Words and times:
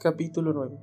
Capítulo 0.00 0.52
9 0.52 0.78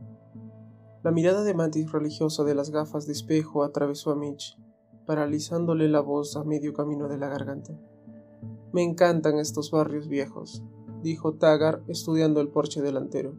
La 1.01 1.11
mirada 1.11 1.45
de 1.45 1.53
mantis 1.53 1.89
religiosa 1.89 2.43
de 2.43 2.53
las 2.53 2.69
gafas 2.69 3.07
de 3.07 3.13
espejo 3.13 3.63
atravesó 3.63 4.11
a 4.11 4.15
Mitch, 4.17 4.59
paralizándole 5.05 5.87
la 5.87 6.01
voz 6.01 6.35
a 6.35 6.43
medio 6.43 6.73
camino 6.73 7.07
de 7.07 7.17
la 7.17 7.29
garganta. 7.29 7.79
Me 8.73 8.83
encantan 8.83 9.39
estos 9.39 9.71
barrios 9.71 10.09
viejos, 10.09 10.65
dijo 11.01 11.35
Taggart 11.35 11.89
estudiando 11.89 12.41
el 12.41 12.49
porche 12.49 12.81
delantero. 12.81 13.35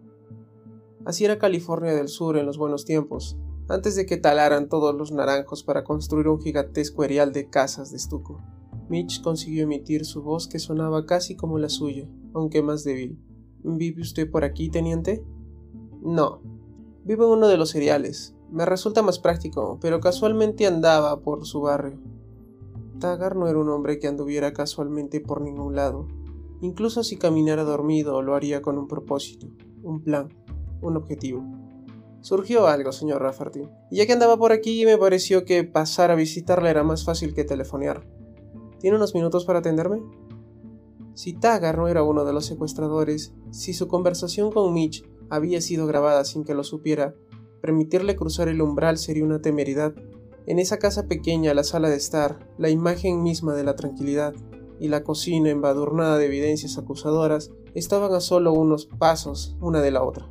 Así 1.05 1.27
era 1.27 1.39
California 1.39 1.93
del 1.93 2.09
Sur 2.09 2.39
en 2.39 2.47
los 2.47 2.57
buenos 2.57 2.87
tiempos, 2.87 3.37
antes 3.69 3.97
de 3.97 4.07
que 4.07 4.17
talaran 4.17 4.71
todos 4.71 4.95
los 4.95 5.13
naranjos 5.13 5.63
para 5.63 5.85
construir 5.85 6.29
un 6.29 6.41
gigantesco 6.41 7.05
erial 7.05 7.35
de 7.35 7.51
casas 7.51 7.91
de 7.91 7.99
estuco. 7.99 8.41
Mitch 8.89 9.21
consiguió 9.21 9.65
emitir 9.65 10.07
su 10.07 10.23
voz 10.23 10.49
que 10.49 10.59
sonaba 10.59 11.05
casi 11.05 11.37
como 11.37 11.59
la 11.59 11.69
suya, 11.69 12.09
aunque 12.33 12.63
más 12.63 12.83
débil. 12.83 13.21
¿Vive 13.63 14.01
usted 14.01 14.31
por 14.31 14.43
aquí, 14.43 14.71
teniente? 14.71 15.23
No. 16.07 16.39
Vivo 17.05 17.25
en 17.25 17.31
uno 17.39 17.49
de 17.49 17.57
los 17.57 17.71
cereales. 17.71 18.33
Me 18.53 18.65
resulta 18.65 19.03
más 19.03 19.19
práctico, 19.19 19.79
pero 19.81 19.99
casualmente 19.99 20.65
andaba 20.65 21.19
por 21.19 21.45
su 21.47 21.63
barrio. 21.63 21.99
Tagar 23.01 23.35
no 23.35 23.49
era 23.49 23.59
un 23.59 23.69
hombre 23.71 23.99
que 23.99 24.07
anduviera 24.07 24.53
casualmente 24.53 25.21
por 25.21 25.41
ningún 25.41 25.75
lado. 25.75 26.07
Incluso 26.61 27.03
si 27.03 27.17
caminara 27.17 27.65
dormido, 27.65 28.23
lo 28.23 28.37
haría 28.37 28.63
con 28.63 28.79
un 28.79 28.87
propósito, 28.87 29.49
un 29.83 30.01
plan, 30.01 30.29
un 30.81 30.97
objetivo. 30.97 31.45
Surgió 32.21 32.69
algo, 32.69 32.93
señor 32.93 33.23
Rafferty. 33.23 33.69
Y 33.91 33.97
ya 33.97 34.07
que 34.07 34.13
andaba 34.13 34.37
por 34.37 34.53
aquí, 34.53 34.85
me 34.85 34.99
pareció 34.99 35.45
que 35.45 35.65
pasar 35.65 36.13
a 36.13 36.15
visitarle 36.15 36.71
era 36.71 36.85
más 36.85 37.05
fácil 37.05 37.35
que 37.35 37.43
telefonear. 37.43 38.07
¿Tiene 38.79 38.97
unos 38.97 39.13
minutos 39.13 39.45
para 39.45 39.59
atenderme? 39.59 40.05
Si 41.15 41.33
Tagar 41.33 41.79
no 41.79 41.89
era 41.89 42.05
uno 42.05 42.25
de 42.25 42.33
los 42.33 42.47
secuestradores, 42.47 43.35
si 43.51 43.75
su 43.75 43.89
conversación 43.89 44.53
con 44.53 44.73
Mitch 44.73 45.05
había 45.31 45.61
sido 45.61 45.87
grabada 45.87 46.25
sin 46.25 46.45
que 46.45 46.55
lo 46.55 46.65
supiera, 46.65 47.15
permitirle 47.61 48.17
cruzar 48.17 48.49
el 48.49 48.63
umbral 48.63 48.99
sería 48.99 49.25
una 49.25 49.41
temeridad. 49.41 49.95
En 50.47 50.59
esa 50.59 50.79
casa 50.79 51.09
pequeña, 51.09 51.55
la 51.55 51.65
sala 51.65 51.89
de 51.89 51.97
estar, 51.97 52.39
la 52.59 52.71
imagen 52.71 53.23
misma 53.23 53.55
de 53.55 53.65
la 53.65 53.77
tranquilidad, 53.77 54.35
y 54.79 54.89
la 54.89 55.03
cocina 55.03 55.51
embadurnada 55.51 56.19
de 56.19 56.27
evidencias 56.27 56.79
acusadoras 56.79 57.51
estaban 57.75 58.13
a 58.13 58.21
solo 58.21 58.53
unos 58.53 58.87
pasos 58.87 59.57
una 59.61 59.81
de 59.81 59.91
la 59.91 60.03
otra. 60.03 60.29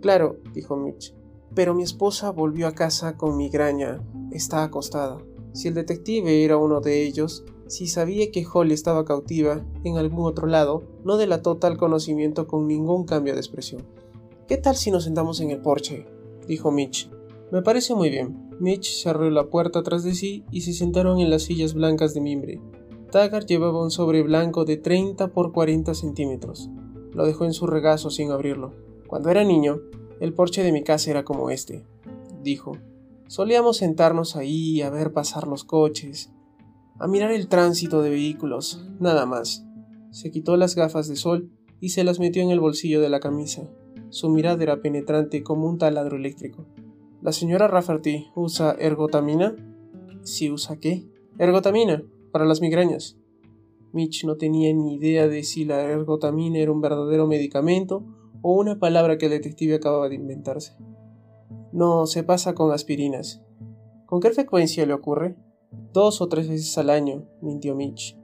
Claro, 0.00 0.38
dijo 0.52 0.76
Mitch, 0.76 1.14
pero 1.54 1.74
mi 1.74 1.82
esposa 1.82 2.30
volvió 2.30 2.66
a 2.66 2.72
casa 2.72 3.16
con 3.16 3.36
migraña. 3.36 4.02
Está 4.30 4.62
acostada. 4.62 5.18
Si 5.52 5.68
el 5.68 5.74
detective 5.74 6.44
era 6.44 6.58
uno 6.58 6.80
de 6.80 7.02
ellos, 7.02 7.44
si 7.66 7.86
sabía 7.86 8.30
que 8.30 8.46
Holly 8.46 8.74
estaba 8.74 9.04
cautiva 9.04 9.64
en 9.82 9.96
algún 9.96 10.26
otro 10.26 10.46
lado, 10.46 10.84
no 11.04 11.16
delató 11.16 11.56
tal 11.56 11.76
conocimiento 11.76 12.46
con 12.46 12.66
ningún 12.66 13.04
cambio 13.04 13.32
de 13.32 13.40
expresión. 13.40 13.82
¿Qué 14.48 14.56
tal 14.58 14.76
si 14.76 14.92
nos 14.92 15.02
sentamos 15.02 15.40
en 15.40 15.50
el 15.50 15.58
porche? 15.58 16.06
dijo 16.46 16.70
Mitch. 16.70 17.10
Me 17.50 17.62
parece 17.62 17.96
muy 17.96 18.10
bien. 18.10 18.48
Mitch 18.60 19.02
cerró 19.02 19.28
la 19.28 19.50
puerta 19.50 19.82
tras 19.82 20.04
de 20.04 20.14
sí 20.14 20.44
y 20.52 20.60
se 20.60 20.72
sentaron 20.72 21.18
en 21.18 21.30
las 21.30 21.42
sillas 21.42 21.74
blancas 21.74 22.14
de 22.14 22.20
mimbre. 22.20 22.60
Taggart 23.10 23.48
llevaba 23.48 23.82
un 23.82 23.90
sobre 23.90 24.22
blanco 24.22 24.64
de 24.64 24.76
30 24.76 25.32
por 25.32 25.52
40 25.52 25.94
centímetros. 25.94 26.70
Lo 27.12 27.26
dejó 27.26 27.44
en 27.44 27.54
su 27.54 27.66
regazo 27.66 28.08
sin 28.10 28.30
abrirlo. 28.30 28.72
Cuando 29.08 29.30
era 29.30 29.42
niño, 29.42 29.80
el 30.20 30.32
porche 30.32 30.62
de 30.62 30.70
mi 30.70 30.84
casa 30.84 31.10
era 31.10 31.24
como 31.24 31.50
este, 31.50 31.84
dijo. 32.40 32.78
Solíamos 33.26 33.78
sentarnos 33.78 34.36
ahí 34.36 34.80
a 34.80 34.90
ver 34.90 35.12
pasar 35.12 35.48
los 35.48 35.64
coches, 35.64 36.30
a 37.00 37.08
mirar 37.08 37.32
el 37.32 37.48
tránsito 37.48 38.00
de 38.00 38.10
vehículos, 38.10 38.86
nada 39.00 39.26
más. 39.26 39.66
Se 40.12 40.30
quitó 40.30 40.56
las 40.56 40.76
gafas 40.76 41.08
de 41.08 41.16
sol 41.16 41.50
y 41.80 41.88
se 41.88 42.04
las 42.04 42.20
metió 42.20 42.44
en 42.44 42.50
el 42.50 42.60
bolsillo 42.60 43.00
de 43.00 43.08
la 43.08 43.18
camisa. 43.18 43.68
Su 44.16 44.30
mirada 44.30 44.62
era 44.62 44.80
penetrante 44.80 45.42
como 45.42 45.68
un 45.68 45.76
taladro 45.76 46.16
eléctrico. 46.16 46.64
¿La 47.20 47.32
señora 47.32 47.68
Rafferty 47.68 48.28
usa 48.34 48.74
ergotamina? 48.78 49.54
¿Sí 50.22 50.50
usa 50.50 50.80
qué? 50.80 51.06
Ergotamina, 51.36 52.02
para 52.32 52.46
las 52.46 52.62
migrañas. 52.62 53.18
Mitch 53.92 54.24
no 54.24 54.38
tenía 54.38 54.72
ni 54.72 54.94
idea 54.94 55.28
de 55.28 55.42
si 55.42 55.66
la 55.66 55.82
ergotamina 55.82 56.58
era 56.60 56.72
un 56.72 56.80
verdadero 56.80 57.26
medicamento 57.26 58.06
o 58.40 58.58
una 58.58 58.78
palabra 58.78 59.18
que 59.18 59.26
el 59.26 59.32
detective 59.32 59.74
acababa 59.74 60.08
de 60.08 60.14
inventarse. 60.14 60.78
No, 61.72 62.06
se 62.06 62.22
pasa 62.22 62.54
con 62.54 62.72
aspirinas. 62.72 63.42
¿Con 64.06 64.20
qué 64.20 64.30
frecuencia 64.30 64.86
le 64.86 64.94
ocurre? 64.94 65.36
Dos 65.92 66.22
o 66.22 66.28
tres 66.28 66.48
veces 66.48 66.78
al 66.78 66.88
año, 66.88 67.28
mintió 67.42 67.74
Mitch. 67.74 68.18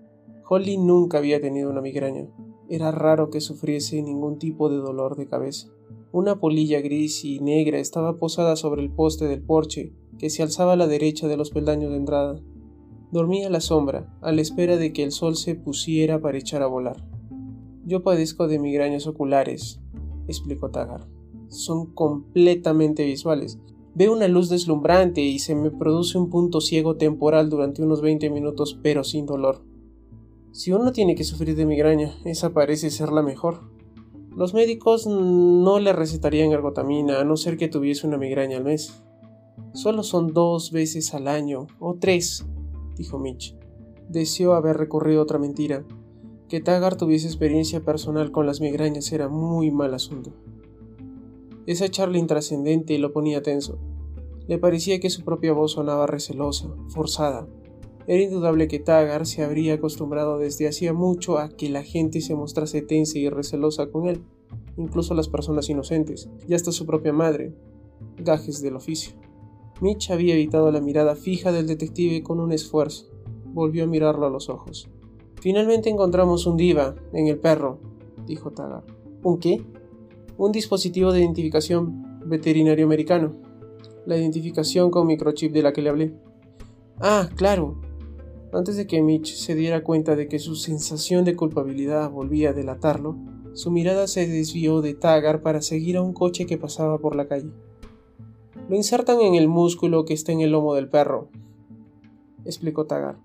Holly 0.49 0.79
nunca 0.79 1.19
había 1.19 1.39
tenido 1.39 1.69
una 1.69 1.83
migraña. 1.83 2.31
Era 2.73 2.91
raro 2.91 3.29
que 3.29 3.43
sufriese 3.43 4.01
ningún 4.01 4.39
tipo 4.39 4.71
de 4.71 4.79
dolor 4.79 5.15
de 5.17 5.27
cabeza. 5.27 5.69
Una 6.11 6.41
polilla 6.41 6.81
gris 6.81 7.23
y 7.23 7.39
negra 7.39 7.79
estaba 7.79 8.17
posada 8.17 8.57
sobre 8.57 8.81
el 8.81 8.91
poste 8.91 9.27
del 9.27 9.43
porche 9.43 9.93
que 10.19 10.31
se 10.31 10.43
alzaba 10.43 10.73
a 10.73 10.77
la 10.77 10.87
derecha 10.87 11.29
de 11.29 11.37
los 11.37 11.51
peldaños 11.51 11.91
de 11.91 11.99
entrada. 11.99 12.41
Dormía 13.11 13.49
a 13.49 13.51
la 13.51 13.61
sombra, 13.61 14.11
a 14.23 14.33
la 14.33 14.41
espera 14.41 14.79
de 14.79 14.95
que 14.95 15.03
el 15.03 15.13
sol 15.13 15.37
se 15.37 15.55
pusiera 15.55 16.23
para 16.23 16.39
echar 16.39 16.63
a 16.63 16.67
volar. 16.67 16.97
Yo 17.85 18.03
padezco 18.03 18.49
de 18.49 18.59
migrañas 18.59 19.07
oculares, 19.07 19.83
explicó 20.27 20.71
Tagar. 20.71 21.07
Son 21.49 21.93
completamente 21.93 23.05
visuales. 23.05 23.59
Veo 23.95 24.15
una 24.15 24.29
luz 24.29 24.49
deslumbrante 24.49 25.21
y 25.21 25.41
se 25.41 25.55
me 25.55 25.71
produce 25.71 26.17
un 26.17 26.31
punto 26.31 26.63
ciego 26.63 26.97
temporal 26.97 27.51
durante 27.51 27.83
unos 27.83 28.01
20 28.01 28.31
minutos, 28.31 28.81
pero 28.83 29.05
sin 29.05 29.27
dolor. 29.27 29.63
Si 30.53 30.71
uno 30.71 30.93
tiene 30.93 31.15
que 31.15 31.25
sufrir 31.25 31.57
de 31.57 31.65
migraña, 31.65 32.15
esa 32.27 32.51
parece 32.51 32.91
ser 32.91 33.11
la 33.11 33.23
mejor. 33.23 33.61
Los 34.37 34.53
médicos 34.53 35.07
no 35.07 35.79
le 35.79 35.95
recetarían 35.95 36.53
ergotamina 36.53 37.21
a 37.21 37.25
no 37.25 37.39
ser 37.39 37.57
que 37.57 37.69
tuviese 37.69 38.07
una 38.07 38.19
migraña 38.19 38.59
al 38.59 38.65
mes. 38.65 39.03
Solo 39.73 40.03
son 40.03 40.35
dos 40.35 40.71
veces 40.71 41.15
al 41.15 41.27
año, 41.27 41.69
o 41.79 41.95
tres, 41.95 42.45
dijo 42.99 43.19
Mitch. 43.19 43.57
Deseó 44.11 44.53
haber 44.53 44.77
recurrido 44.77 45.21
a 45.21 45.23
otra 45.23 45.39
mentira. 45.39 45.87
Que 46.51 46.61
Taggart 46.61 46.99
tuviese 46.99 47.29
experiencia 47.29 47.83
personal 47.83 48.31
con 48.31 48.45
las 48.45 48.61
migrañas 48.61 49.11
era 49.11 49.31
muy 49.31 49.71
mal 49.71 49.95
asunto. 49.95 50.35
Esa 51.65 51.89
charla 51.89 52.19
intrascendente 52.19 52.99
lo 52.99 53.15
ponía 53.15 53.43
tenso. 53.43 53.79
Le 54.49 54.59
parecía 54.59 55.01
que 55.01 55.09
su 55.09 55.25
propia 55.25 55.55
voz 55.55 55.73
sonaba 55.73 56.07
recelosa, 56.07 56.69
forzada. 56.89 57.47
Era 58.07 58.23
indudable 58.23 58.69
que 58.69 58.79
Taggart 58.79 59.27
se 59.27 59.43
habría 59.43 59.75
acostumbrado 59.75 60.39
desde 60.39 60.69
hacía 60.69 60.93
mucho 60.93 61.39
a 61.39 61.49
que 61.49 61.69
la 61.69 61.83
gente 61.83 62.21
se 62.21 62.35
mostrase 62.35 62.83
tensa 62.83 63.19
y 63.19 63.29
recelosa 63.29 63.91
con 63.91 64.09
él, 64.09 64.23
incluso 64.77 65.15
las 65.15 65.29
personas 65.29 65.69
inocentes, 65.69 66.29
y 66.49 66.55
hasta 66.55 66.73
su 66.73 66.87
propia 66.87 67.13
madre, 67.13 67.55
gajes 68.19 68.61
del 68.63 68.77
oficio. 68.77 69.15
Mitch 69.81 70.11
había 70.11 70.35
evitado 70.35 70.71
la 70.71 70.81
mirada 70.81 71.17
fija 71.17 71.51
del 71.51 71.67
detective 71.67 72.23
con 72.23 72.39
un 72.39 72.53
esfuerzo. 72.53 73.07
Volvió 73.47 73.85
a 73.85 73.89
mirarlo 73.89 74.27
a 74.27 74.31
los 74.31 74.49
ojos. 74.49 74.89
Finalmente 75.41 75.91
encontramos 75.91 76.47
un 76.47 76.57
diva 76.57 76.95
en 77.13 77.27
el 77.27 77.39
perro, 77.39 77.81
dijo 78.27 78.53
Taggart. 78.53 78.89
¿Un 79.25 79.39
qué? 79.39 79.61
Un 80.39 80.53
dispositivo 80.53 81.13
de 81.13 81.21
identificación 81.21 82.21
veterinario 82.25 82.87
americano. 82.87 83.35
La 84.07 84.17
identificación 84.17 84.91
con 84.91 85.09
microchip 85.09 85.53
de 85.53 85.63
la 85.63 85.73
que 85.73 85.83
le 85.83 85.89
hablé. 85.89 86.15
Ah, 87.01 87.29
claro. 87.35 87.81
Antes 88.53 88.77
de 88.77 88.87
que 88.87 89.01
Mitch 89.01 89.35
se 89.35 89.55
diera 89.55 89.83
cuenta 89.83 90.15
de 90.15 90.29
que 90.29 90.39
su 90.39 90.57
sensación 90.57 91.25
de 91.25 91.35
culpabilidad 91.35 92.11
volvía 92.11 92.51
a 92.51 92.53
delatarlo, 92.53 93.17
su 93.55 93.71
mirada 93.71 94.07
se 94.07 94.29
desvió 94.29 94.83
de 94.83 94.93
Taggart 94.93 95.43
para 95.43 95.63
seguir 95.63 95.97
a 95.97 96.03
un 96.03 96.13
coche 96.13 96.45
que 96.45 96.59
pasaba 96.59 96.99
por 96.99 97.17
la 97.17 97.29
calle. 97.29 97.51
Lo 98.69 98.77
insertan 98.77 99.23
en 99.23 99.37
el 99.37 99.49
músculo 99.49 100.05
que 100.05 100.13
está 100.13 100.33
en 100.33 100.43
el 100.43 100.53
lomo 100.53 100.75
del 100.75 100.91
perro, 100.91 101.31
explicó 102.45 102.85
Taggart. 102.85 103.19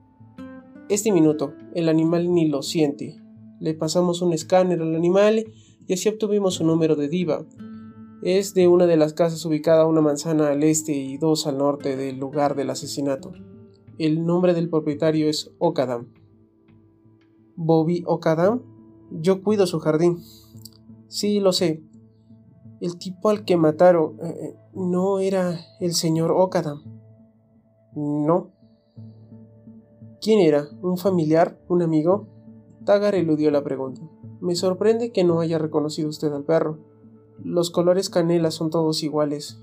Es 0.88 1.04
diminuto, 1.04 1.54
el 1.74 1.90
animal 1.90 2.34
ni 2.34 2.48
lo 2.48 2.62
siente. 2.62 3.18
Le 3.60 3.74
pasamos 3.74 4.22
un 4.22 4.32
escáner 4.32 4.82
al 4.82 4.96
animal 4.96 5.52
y 5.88 5.94
así 5.94 6.08
obtuvimos 6.08 6.56
su 6.56 6.66
número 6.66 6.96
de 6.96 7.10
diva. 7.10 7.46
Es 8.24 8.54
de 8.54 8.70
una 8.70 8.86
de 8.86 8.96
las 8.96 9.12
casas 9.12 9.46
ubicada 9.46 9.88
una 9.88 10.00
manzana 10.00 10.50
al 10.50 10.64
este 10.64 10.94
y 10.94 11.18
dos 11.18 11.48
al 11.48 11.58
norte 11.58 11.98
del 11.98 12.18
lugar 12.18 12.56
del 12.56 12.70
asesinato. 12.70 13.34
El 13.98 14.26
nombre 14.26 14.54
del 14.54 14.70
propietario 14.70 15.30
es 15.30 15.52
Okadam. 15.60 16.08
¿Bobby 17.56 18.04
Okadam? 18.06 18.62
Yo 19.12 19.42
cuido 19.42 19.66
su 19.68 19.80
jardín. 19.80 20.20
Sí, 21.08 21.40
lo 21.40 21.54
sé. 21.54 21.82
El 22.80 22.98
tipo 22.98 23.30
al 23.30 23.46
que 23.46 23.58
mataron 23.58 24.18
eh, 24.22 24.28
eh, 24.28 24.56
no 24.74 25.20
era 25.20 25.60
el 25.80 25.94
señor 25.94 26.32
Okadam. 26.32 26.84
No, 27.96 28.52
¿Quién 30.28 30.42
era? 30.42 30.68
¿Un 30.82 30.98
familiar? 30.98 31.58
¿Un 31.70 31.84
amigo? 31.84 32.28
Tagar 32.84 33.16
eludió 33.16 33.50
la 33.50 33.64
pregunta. 33.64 34.02
Me 34.42 34.56
sorprende 34.56 35.12
que 35.12 35.24
no 35.24 35.40
haya 35.40 35.58
reconocido 35.58 36.10
usted 36.10 36.34
al 36.34 36.44
perro. 36.44 36.80
Los 37.44 37.70
colores 37.70 38.10
canela 38.10 38.52
son 38.52 38.70
todos 38.70 39.04
iguales. 39.04 39.58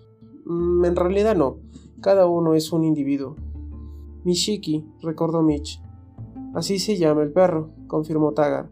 Mm, 0.47 0.85
en 0.87 0.97
realidad 0.97 1.37
no. 1.37 1.59
Cada 2.01 2.27
uno 2.27 2.55
es 2.55 2.73
un 2.73 2.85
individuo. 2.85 3.37
Mishiki, 4.25 4.85
recordó 5.03 5.43
Mitch. 5.43 5.81
Así 6.55 6.79
se 6.79 6.97
llama 6.97 7.23
el 7.23 7.33
perro, 7.33 7.71
confirmó 7.87 8.33
Tagar. 8.33 8.71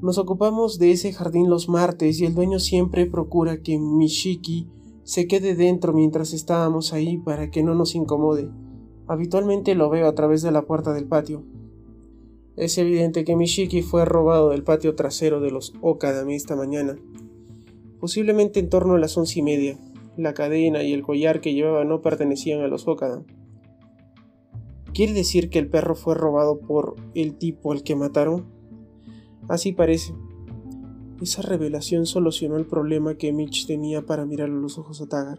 Nos 0.00 0.18
ocupamos 0.18 0.78
de 0.78 0.92
ese 0.92 1.12
jardín 1.12 1.50
los 1.50 1.68
martes 1.68 2.20
y 2.20 2.26
el 2.26 2.34
dueño 2.34 2.58
siempre 2.58 3.06
procura 3.06 3.62
que 3.62 3.78
Mishiki 3.78 4.68
se 5.02 5.26
quede 5.26 5.54
dentro 5.54 5.92
mientras 5.92 6.32
estábamos 6.32 6.92
ahí 6.92 7.16
para 7.16 7.50
que 7.50 7.62
no 7.62 7.74
nos 7.74 7.94
incomode. 7.94 8.50
Habitualmente 9.06 9.74
lo 9.74 9.88
veo 9.88 10.06
a 10.06 10.14
través 10.14 10.42
de 10.42 10.50
la 10.50 10.62
puerta 10.62 10.92
del 10.92 11.06
patio. 11.06 11.44
Es 12.56 12.76
evidente 12.78 13.24
que 13.24 13.36
Mishiki 13.36 13.82
fue 13.82 14.04
robado 14.04 14.50
del 14.50 14.64
patio 14.64 14.94
trasero 14.94 15.40
de 15.40 15.50
los 15.50 15.74
Okadami 15.80 16.34
esta 16.34 16.56
mañana, 16.56 16.96
posiblemente 18.00 18.60
en 18.60 18.68
torno 18.68 18.94
a 18.94 18.98
las 18.98 19.16
once 19.16 19.38
y 19.38 19.42
media. 19.42 19.78
La 20.16 20.34
cadena 20.34 20.82
y 20.82 20.92
el 20.92 21.02
collar 21.02 21.40
que 21.40 21.54
llevaba 21.54 21.84
no 21.84 22.02
pertenecían 22.02 22.60
a 22.60 22.68
los 22.68 22.86
Okada. 22.88 23.22
¿Quiere 24.96 25.12
decir 25.12 25.50
que 25.50 25.58
el 25.58 25.68
perro 25.68 25.94
fue 25.94 26.14
robado 26.14 26.58
por 26.58 26.96
el 27.14 27.36
tipo 27.36 27.70
al 27.70 27.82
que 27.82 27.94
mataron? 27.94 28.46
Así 29.46 29.72
parece. 29.72 30.14
Esa 31.20 31.42
revelación 31.42 32.06
solucionó 32.06 32.56
el 32.56 32.64
problema 32.64 33.18
que 33.18 33.30
Mitch 33.30 33.66
tenía 33.66 34.06
para 34.06 34.24
mirar 34.24 34.48
a 34.48 34.54
los 34.54 34.78
ojos 34.78 35.02
a 35.02 35.06
Tagar. 35.06 35.36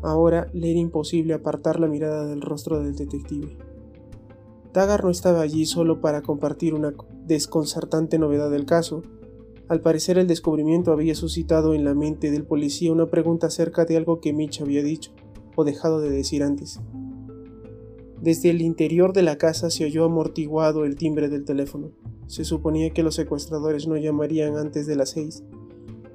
Ahora 0.00 0.48
le 0.52 0.70
era 0.70 0.78
imposible 0.78 1.34
apartar 1.34 1.80
la 1.80 1.88
mirada 1.88 2.24
del 2.26 2.40
rostro 2.40 2.80
del 2.80 2.94
detective. 2.94 3.58
Tagar 4.70 5.02
no 5.02 5.10
estaba 5.10 5.40
allí 5.40 5.66
solo 5.66 6.00
para 6.00 6.22
compartir 6.22 6.72
una 6.72 6.94
desconcertante 7.26 8.20
novedad 8.20 8.48
del 8.48 8.64
caso. 8.64 9.02
Al 9.66 9.80
parecer 9.80 10.18
el 10.18 10.28
descubrimiento 10.28 10.92
había 10.92 11.16
suscitado 11.16 11.74
en 11.74 11.84
la 11.84 11.94
mente 11.94 12.30
del 12.30 12.44
policía 12.44 12.92
una 12.92 13.06
pregunta 13.06 13.48
acerca 13.48 13.84
de 13.86 13.96
algo 13.96 14.20
que 14.20 14.32
Mitch 14.32 14.60
había 14.60 14.84
dicho 14.84 15.10
o 15.56 15.64
dejado 15.64 16.00
de 16.00 16.10
decir 16.10 16.44
antes. 16.44 16.80
Desde 18.20 18.50
el 18.50 18.62
interior 18.62 19.12
de 19.12 19.22
la 19.22 19.38
casa 19.38 19.70
se 19.70 19.84
oyó 19.84 20.04
amortiguado 20.04 20.84
el 20.84 20.96
timbre 20.96 21.28
del 21.28 21.44
teléfono. 21.44 21.92
Se 22.26 22.44
suponía 22.44 22.90
que 22.90 23.02
los 23.02 23.14
secuestradores 23.14 23.86
no 23.86 23.96
llamarían 23.96 24.56
antes 24.56 24.86
de 24.86 24.96
las 24.96 25.10
seis, 25.10 25.44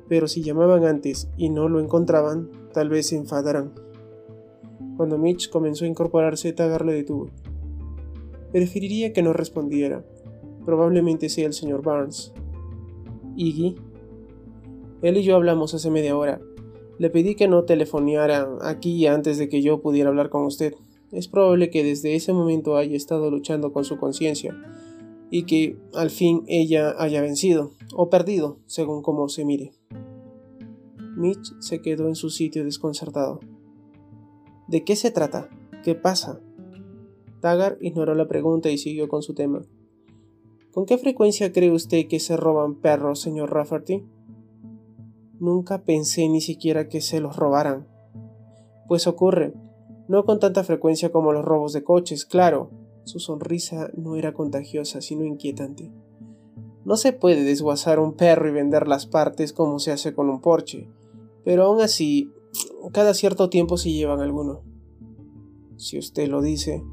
pero 0.09 0.27
si 0.27 0.43
llamaban 0.43 0.83
antes 0.83 1.29
y 1.37 1.49
no 1.49 1.69
lo 1.69 1.79
encontraban, 1.79 2.51
tal 2.73 2.89
vez 2.89 3.07
se 3.07 3.15
enfadarán. 3.15 3.73
Cuando 4.97 5.17
Mitch 5.17 5.49
comenzó 5.49 5.85
a 5.85 5.87
incorporarse, 5.87 6.53
Tagar 6.53 6.85
le 6.85 6.93
detuvo. 6.93 7.29
Preferiría 8.51 9.13
que 9.13 9.23
no 9.23 9.33
respondiera. 9.33 10.05
Probablemente 10.65 11.29
sea 11.29 11.47
el 11.47 11.53
señor 11.53 11.81
Barnes. 11.81 12.33
Iggy. 13.35 13.75
Él 15.01 15.17
y 15.17 15.23
yo 15.23 15.35
hablamos 15.35 15.73
hace 15.73 15.89
media 15.89 16.15
hora. 16.15 16.39
Le 16.99 17.09
pedí 17.09 17.35
que 17.35 17.47
no 17.47 17.63
telefoneara 17.63 18.47
aquí 18.61 19.07
antes 19.07 19.37
de 19.37 19.49
que 19.49 19.61
yo 19.61 19.81
pudiera 19.81 20.09
hablar 20.09 20.29
con 20.29 20.45
usted. 20.45 20.75
Es 21.13 21.27
probable 21.27 21.69
que 21.69 21.83
desde 21.83 22.15
ese 22.15 22.33
momento 22.33 22.75
haya 22.75 22.97
estado 22.97 23.29
luchando 23.29 23.71
con 23.71 23.85
su 23.85 23.97
conciencia 23.97 24.57
y 25.29 25.43
que 25.43 25.77
al 25.93 26.09
fin 26.09 26.43
ella 26.47 26.95
haya 26.97 27.21
vencido 27.21 27.71
o 27.95 28.09
perdido, 28.09 28.57
según 28.65 29.03
como 29.03 29.29
se 29.29 29.45
mire. 29.45 29.73
Mitch 31.15 31.53
se 31.59 31.81
quedó 31.81 32.07
en 32.07 32.15
su 32.15 32.31
sitio 32.31 32.63
desconcertado. 32.63 33.39
¿De 34.67 34.83
qué 34.83 34.95
se 34.95 35.11
trata? 35.11 35.49
¿Qué 35.83 35.93
pasa? 35.93 36.41
Tagar 37.41 37.77
ignoró 37.79 38.15
la 38.15 38.27
pregunta 38.27 38.71
y 38.71 38.79
siguió 38.79 39.07
con 39.07 39.21
su 39.21 39.35
tema. 39.35 39.61
¿Con 40.71 40.87
qué 40.87 40.97
frecuencia 40.97 41.51
cree 41.51 41.71
usted 41.71 42.07
que 42.07 42.19
se 42.19 42.37
roban 42.37 42.75
perros, 42.75 43.19
señor 43.19 43.51
Rafferty? 43.51 44.03
Nunca 45.39 45.83
pensé 45.83 46.27
ni 46.27 46.41
siquiera 46.41 46.87
que 46.89 47.01
se 47.01 47.19
los 47.19 47.35
robaran. 47.35 47.87
Pues 48.87 49.05
ocurre, 49.05 49.53
no 50.13 50.25
con 50.25 50.37
tanta 50.37 50.63
frecuencia 50.63 51.11
como 51.11 51.33
los 51.33 51.43
robos 51.43 51.73
de 51.73 51.83
coches, 51.83 52.23
claro. 52.23 52.69
Su 53.03 53.19
sonrisa 53.19 53.89
no 53.97 54.15
era 54.15 54.31
contagiosa, 54.31 55.01
sino 55.01 55.25
inquietante. 55.25 55.91
No 56.85 56.97
se 56.97 57.13
puede 57.13 57.43
desguazar 57.43 57.97
un 57.97 58.13
perro 58.13 58.47
y 58.47 58.51
vender 58.51 58.87
las 58.87 59.07
partes 59.07 59.53
como 59.53 59.79
se 59.79 59.91
hace 59.91 60.13
con 60.13 60.29
un 60.29 60.39
porche, 60.39 60.87
pero 61.43 61.63
aún 61.63 61.81
así, 61.81 62.31
cada 62.91 63.15
cierto 63.15 63.49
tiempo 63.49 63.75
se 63.77 63.91
llevan 63.91 64.19
alguno. 64.19 64.61
Si 65.77 65.97
usted 65.97 66.27
lo 66.27 66.43
dice. 66.43 66.83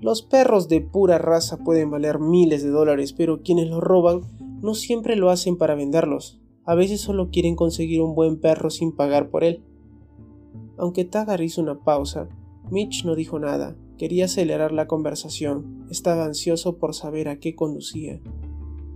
Los 0.00 0.22
perros 0.22 0.68
de 0.68 0.80
pura 0.80 1.18
raza 1.18 1.58
pueden 1.58 1.92
valer 1.92 2.18
miles 2.18 2.64
de 2.64 2.70
dólares, 2.70 3.12
pero 3.12 3.42
quienes 3.42 3.68
los 3.68 3.80
roban 3.80 4.22
no 4.60 4.74
siempre 4.74 5.14
lo 5.14 5.30
hacen 5.30 5.56
para 5.56 5.76
venderlos. 5.76 6.40
A 6.64 6.74
veces 6.74 7.00
solo 7.00 7.30
quieren 7.30 7.54
conseguir 7.54 8.02
un 8.02 8.16
buen 8.16 8.40
perro 8.40 8.70
sin 8.70 8.90
pagar 8.90 9.30
por 9.30 9.44
él. 9.44 9.62
Aunque 10.76 11.04
Tagar 11.04 11.40
hizo 11.40 11.60
una 11.60 11.80
pausa, 11.80 12.28
Mitch 12.70 13.04
no 13.04 13.14
dijo 13.14 13.38
nada. 13.38 13.76
Quería 13.98 14.24
acelerar 14.24 14.72
la 14.72 14.86
conversación. 14.86 15.86
Estaba 15.90 16.24
ansioso 16.24 16.78
por 16.78 16.94
saber 16.94 17.28
a 17.28 17.38
qué 17.38 17.54
conducía. 17.54 18.20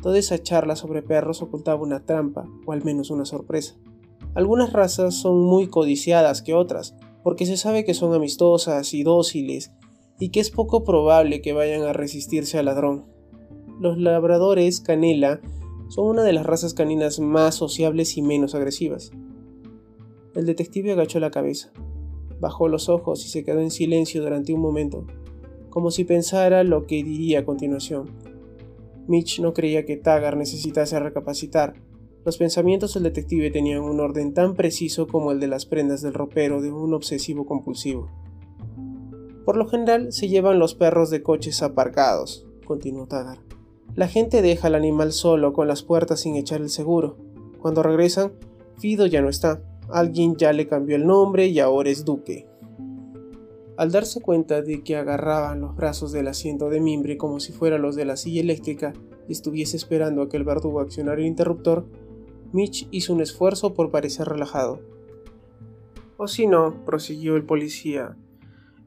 Toda 0.03 0.19
esa 0.19 0.43
charla 0.43 0.77
sobre 0.77 1.03
perros 1.03 1.43
ocultaba 1.43 1.83
una 1.83 2.05
trampa, 2.05 2.49
o 2.67 2.73
al 2.73 2.85
menos 2.85 3.11
una 3.11 3.25
sorpresa. 3.25 3.77
Algunas 4.35 4.73
razas 4.73 5.15
son 5.15 5.41
muy 5.41 5.69
codiciadas 5.69 6.43
que 6.43 6.55
otras, 6.55 6.97
porque 7.23 7.47
se 7.47 7.57
sabe 7.57 7.85
que 7.85 7.95
son 7.95 8.15
amistosas 8.15 8.95
y 8.95 9.03
dóciles, 9.03 9.73
y 10.19 10.31
que 10.31 10.41
es 10.41 10.51
poco 10.51 10.85
probable 10.85 11.43
que 11.43 11.53
vayan 11.53 11.83
a 11.83 11.93
resistirse 11.93 12.59
al 12.59 12.67
ladrón. 12.67 13.07
Los 13.81 13.99
labradores 13.99 14.81
canela 14.81 15.41
son 15.89 16.07
una 16.07 16.23
de 16.23 16.33
las 16.33 16.45
razas 16.45 16.75
caninas 16.75 17.21
más 17.21 17.55
sociables 17.55 18.17
y 18.17 18.23
menos 18.23 18.55
agresivas. 18.55 19.11
El 20.35 20.47
detective 20.47 20.93
agachó 20.93 21.21
la 21.21 21.31
cabeza, 21.31 21.73
bajó 22.41 22.69
los 22.69 22.89
ojos 22.89 23.25
y 23.25 23.29
se 23.29 23.45
quedó 23.45 23.61
en 23.61 23.71
silencio 23.71 24.23
durante 24.23 24.53
un 24.53 24.61
momento, 24.61 25.07
como 25.71 25.91
si 25.91 26.05
pensara 26.05 26.65
lo 26.65 26.87
que 26.87 27.03
diría 27.03 27.41
a 27.41 27.45
continuación. 27.45 28.11
Mitch 29.07 29.41
no 29.41 29.55
creía 29.55 29.87
que 29.87 29.97
Taggart 29.97 30.37
necesitase 30.37 31.01
recapacitar. 31.01 31.75
Los 32.25 32.37
pensamientos 32.37 32.95
del 32.95 33.05
detective 33.05 33.51
tenían 33.51 33.81
un 33.81 34.01
orden 34.01 34.35
tan 34.35 34.55
preciso 34.55 35.07
como 35.07 35.33
el 35.33 35.41
de 35.41 35.47
las 35.47 35.65
prendas 35.65 36.03
del 36.03 36.13
ropero 36.13 36.61
de 36.61 36.71
un 36.71 36.93
obsesivo 36.93 37.47
compulsivo. 37.47 38.11
Por 39.47 39.57
lo 39.57 39.67
general 39.67 40.13
se 40.13 40.29
llevan 40.29 40.59
los 40.59 40.75
perros 40.75 41.09
de 41.09 41.23
coches 41.23 41.63
aparcados, 41.63 42.47
continuó 42.67 43.07
Taggart. 43.07 43.41
La 43.95 44.09
gente 44.09 44.43
deja 44.43 44.67
al 44.67 44.75
animal 44.75 45.13
solo 45.13 45.55
con 45.55 45.67
las 45.67 45.83
puertas 45.83 46.21
sin 46.21 46.37
echar 46.37 46.61
el 46.61 46.69
seguro. 46.69 47.17
Cuando 47.61 47.83
regresan, 47.83 48.33
Fido 48.79 49.07
ya 49.07 49.23
no 49.23 49.29
está. 49.29 49.63
Alguien 49.91 50.37
ya 50.37 50.53
le 50.53 50.67
cambió 50.67 50.97
el 50.97 51.07
nombre 51.07 51.47
y 51.47 51.61
ahora 51.61 51.91
es 51.91 52.05
Duque. 52.05 52.47
Al 53.77 53.93
darse 53.93 54.21
cuenta 54.21 54.61
de 54.61 54.83
que 54.83 54.97
agarraban 54.97 55.61
los 55.61 55.77
brazos 55.77 56.13
del 56.13 56.29
asiento 56.29 56.69
de 56.69 56.81
mimbre 56.81 57.17
como 57.17 57.41
si 57.41 57.53
fueran 57.53 57.83
los 57.83 57.97
de 57.97 58.05
la 58.05 58.17
silla 58.17 58.41
eléctrica 58.41 58.93
y 59.29 59.33
estuviese 59.33 59.77
esperando 59.77 60.23
a 60.23 60.29
que 60.29 60.37
el 60.37 60.45
verdugo 60.45 60.81
accionara 60.81 61.21
el 61.21 61.27
interruptor, 61.27 61.87
Mitch 62.53 62.89
hizo 62.91 63.13
un 63.13 63.21
esfuerzo 63.21 63.75
por 63.75 63.91
parecer 63.91 64.29
relajado. 64.29 64.81
O 66.17 66.27
si 66.27 66.47
no, 66.47 66.85
prosiguió 66.85 67.37
el 67.37 67.45
policía, 67.45 68.17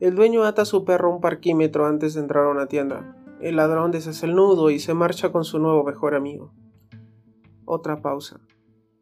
el 0.02 0.16
dueño 0.16 0.44
ata 0.46 0.64
a 0.64 0.66
su 0.66 0.84
perro 0.84 1.12
a 1.12 1.16
un 1.16 1.22
parquímetro 1.22 1.86
antes 1.86 2.16
de 2.16 2.22
entrar 2.22 2.46
a 2.46 2.50
una 2.50 2.66
tienda. 2.66 3.16
El 3.40 3.58
ladrón 3.58 3.92
deshace 3.92 4.26
el 4.26 4.36
nudo 4.36 4.72
y 4.72 4.80
se 4.80 4.96
marcha 4.96 5.32
con 5.32 5.46
su 5.46 5.60
nuevo 5.60 5.84
mejor 5.84 6.16
amigo. 6.16 6.52
Otra 7.66 8.02
pausa. 8.02 8.42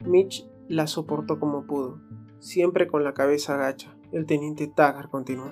Mitch 0.05 0.45
la 0.69 0.85
soportó 0.85 1.39
como 1.39 1.65
pudo, 1.65 1.99
siempre 2.39 2.87
con 2.87 3.03
la 3.03 3.13
cabeza 3.13 3.55
agacha. 3.55 3.97
El 4.11 4.25
teniente 4.25 4.67
Taggart 4.67 5.09
continuó. 5.09 5.51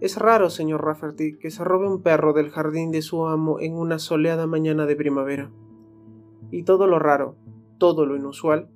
Es 0.00 0.18
raro, 0.18 0.50
señor 0.50 0.84
Rafferty, 0.84 1.38
que 1.38 1.50
se 1.50 1.64
robe 1.64 1.88
un 1.88 2.02
perro 2.02 2.34
del 2.34 2.50
jardín 2.50 2.90
de 2.90 3.02
su 3.02 3.26
amo 3.26 3.58
en 3.58 3.74
una 3.74 3.98
soleada 3.98 4.46
mañana 4.46 4.84
de 4.84 4.96
primavera. 4.96 5.50
Y 6.50 6.64
todo 6.64 6.86
lo 6.86 6.98
raro, 6.98 7.36
todo 7.78 8.04
lo 8.04 8.14
inusual, 8.14 8.68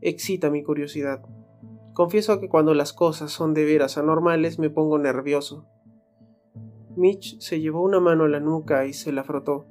excita 0.00 0.48
mi 0.48 0.62
curiosidad. 0.62 1.22
Confieso 1.92 2.38
que 2.38 2.48
cuando 2.48 2.72
las 2.72 2.92
cosas 2.92 3.32
son 3.32 3.54
de 3.54 3.64
veras 3.64 3.98
anormales 3.98 4.60
me 4.60 4.70
pongo 4.70 4.98
nervioso. 4.98 5.66
Mitch 6.96 7.40
se 7.40 7.60
llevó 7.60 7.82
una 7.82 7.98
mano 7.98 8.24
a 8.24 8.28
la 8.28 8.38
nuca 8.38 8.86
y 8.86 8.92
se 8.92 9.10
la 9.10 9.24
frotó 9.24 9.66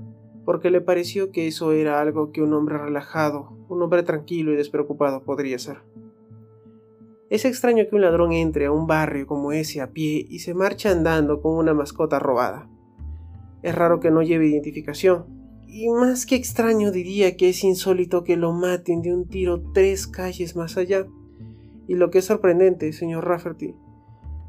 porque 0.48 0.72
le 0.72 0.80
pareció 0.80 1.30
que 1.30 1.46
eso 1.46 1.74
era 1.74 2.00
algo 2.00 2.32
que 2.32 2.42
un 2.42 2.54
hombre 2.54 2.78
relajado, 2.78 3.52
un 3.68 3.82
hombre 3.82 4.04
tranquilo 4.04 4.54
y 4.54 4.56
despreocupado 4.56 5.26
podría 5.26 5.60
ser. 5.60 5.80
Es 7.30 7.44
extraño 7.44 7.84
que 7.90 7.96
un 7.98 8.02
ladrón 8.02 8.32
entre 8.32 8.68
a 8.68 8.72
un 8.72 8.88
barrio 8.88 9.28
como 9.28 9.52
ese 9.52 9.82
a 9.82 9.92
pie 9.92 10.26
y 10.30 10.40
se 10.40 10.54
marche 10.54 10.88
andando 10.88 11.42
con 11.42 11.58
una 11.58 11.74
mascota 11.74 12.18
robada. 12.18 12.70
Es 13.62 13.76
raro 13.76 14.00
que 14.00 14.10
no 14.10 14.22
lleve 14.22 14.48
identificación, 14.48 15.26
y 15.68 15.90
más 15.90 16.26
que 16.26 16.36
extraño 16.36 16.94
diría 16.94 17.36
que 17.36 17.50
es 17.50 17.66
insólito 17.66 18.24
que 18.24 18.38
lo 18.38 18.54
maten 18.54 19.02
de 19.02 19.14
un 19.14 19.28
tiro 19.28 19.62
tres 19.74 20.08
calles 20.08 20.56
más 20.56 20.78
allá. 20.78 21.08
Y 21.90 21.96
lo 21.96 22.10
que 22.10 22.20
es 22.20 22.26
sorprendente, 22.26 22.94
señor 22.94 23.28
Rafferty, 23.28 23.76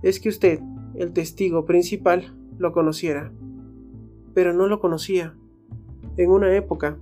es 0.04 0.20
que 0.20 0.28
usted, 0.28 0.60
el 0.94 1.12
testigo 1.12 1.64
principal, 1.64 2.38
lo 2.56 2.70
conociera. 2.70 3.32
Pero 4.32 4.52
no 4.52 4.68
lo 4.68 4.78
conocía. 4.78 5.34
En 6.18 6.30
una 6.30 6.52
época, 6.56 6.98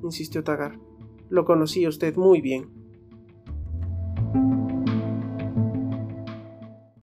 insistió 0.00 0.44
Tagar, 0.44 0.78
lo 1.28 1.44
conocía 1.44 1.88
usted 1.88 2.14
muy 2.14 2.40
bien. 2.40 2.79